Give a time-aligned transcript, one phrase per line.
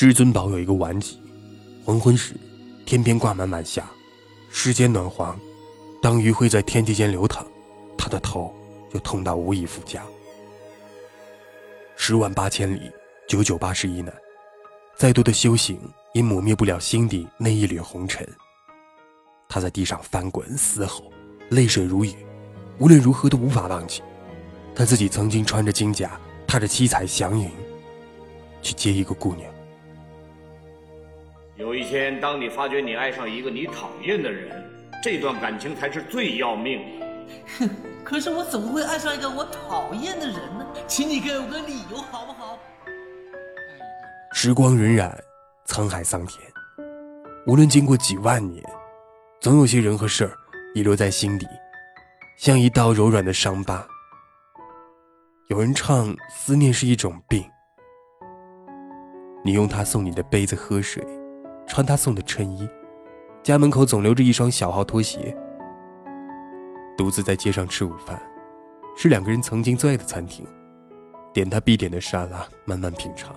[0.00, 1.20] 至尊宝有一个顽疾，
[1.84, 2.34] 黄昏时，
[2.86, 3.84] 天边挂满晚霞，
[4.50, 5.38] 世间暖黄，
[6.00, 7.44] 当余晖在天地间流淌，
[7.98, 8.50] 他的头
[8.90, 10.02] 就痛到无以复加。
[11.96, 12.90] 十万八千里，
[13.28, 14.10] 九九八十一难，
[14.96, 15.78] 再多的修行
[16.14, 18.26] 也抹灭不了心底那一缕红尘。
[19.50, 21.12] 他在地上翻滚嘶吼，
[21.50, 22.14] 泪水如雨，
[22.78, 24.00] 无论如何都无法忘记，
[24.74, 27.50] 他自己曾经穿着金甲，踏着七彩祥云，
[28.62, 29.49] 去接一个姑娘。
[31.60, 34.64] 有一天，当你发觉你爱上一个你讨厌的人，
[35.02, 37.06] 这段感情才是最要命的。
[37.58, 37.70] 哼，
[38.02, 40.66] 可是我怎么会爱上一个我讨厌的人呢？
[40.88, 42.58] 请你给我个理由好不好？
[44.32, 45.14] 时光荏苒，
[45.66, 46.40] 沧海桑田，
[47.46, 48.64] 无论经过几万年，
[49.38, 50.32] 总有些人和事儿
[50.74, 51.46] 遗留在心底，
[52.38, 53.86] 像一道柔软的伤疤。
[55.48, 57.44] 有人唱，思念是一种病，
[59.44, 61.06] 你用它送你的杯子喝水。
[61.70, 62.68] 穿他送的衬衣，
[63.44, 65.32] 家门口总留着一双小号拖鞋。
[66.98, 68.20] 独自在街上吃午饭，
[68.96, 70.44] 是两个人曾经最爱的餐厅，
[71.32, 73.32] 点他必点的沙拉，慢慢品尝。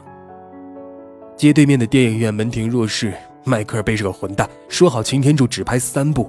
[1.37, 3.13] 街对面的电影院门庭若市，
[3.45, 6.27] 迈克尔贝是个混蛋，说好擎天柱只拍三部，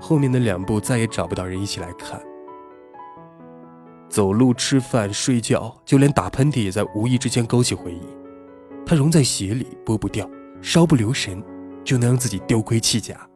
[0.00, 2.20] 后面的两部再也找不到人一起来看。
[4.08, 8.02] 走路、吃饭、睡觉，就连打喷嚏也在无意之间勾起回忆，
[8.84, 10.28] 它融在血里，剥不掉。
[10.62, 11.42] 稍不留神，
[11.84, 13.28] 就能让自己丢盔弃甲。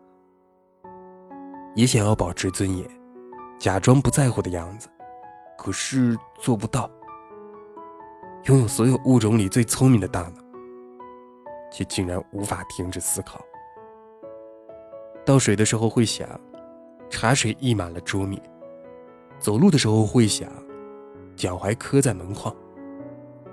[1.74, 2.88] 也想要保持尊严，
[3.58, 4.88] 假装不在乎的样子，
[5.58, 6.88] 可是做不到。
[8.44, 10.40] 拥有所有物种里最聪明的大脑，
[11.72, 13.44] 却竟然无法停止思考。
[15.24, 16.28] 倒水的时候会想，
[17.10, 18.40] 茶水溢满了桌面；
[19.40, 20.48] 走路的时候会想，
[21.34, 22.54] 脚踝磕在门框；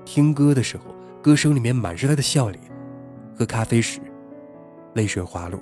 [0.05, 0.83] 听歌的时候，
[1.23, 2.63] 歌声里面满是他的笑脸。
[3.35, 3.99] 喝咖啡时，
[4.93, 5.59] 泪水滑落，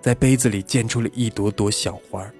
[0.00, 2.32] 在杯子里溅出了一朵朵小花儿。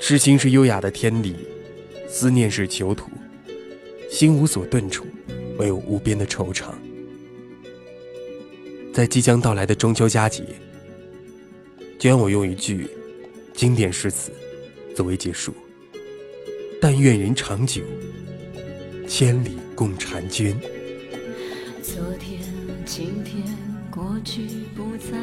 [0.00, 1.36] 痴心是优雅的天理，
[2.08, 3.10] 思念是囚徒，
[4.10, 5.06] 心无所遁处，
[5.58, 6.72] 唯有无边的惆怅。
[8.92, 10.44] 在即将到来的中秋佳节，
[11.98, 12.88] 就让我用一句
[13.52, 14.30] 经典诗词
[14.94, 15.52] 作为结束：
[16.80, 17.82] 但愿人长久，
[19.08, 20.58] 千里共婵娟。
[21.94, 22.40] 昨天、
[22.84, 23.40] 今天
[23.88, 25.16] 过去，不再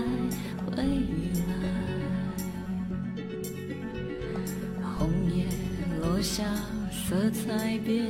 [0.63, 0.85] 回来。
[4.81, 5.45] 红叶
[5.99, 6.45] 落下，
[6.89, 8.09] 色彩变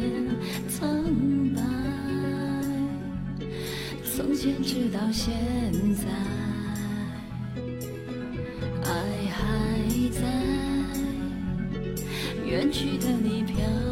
[0.70, 1.04] 苍
[1.56, 1.60] 白。
[4.04, 5.34] 从前直到现
[5.96, 6.08] 在，
[8.84, 8.92] 爱
[9.32, 9.42] 还
[10.12, 10.22] 在，
[12.46, 13.91] 远去的你飘。